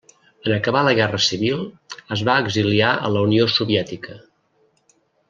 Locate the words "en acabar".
0.45-0.79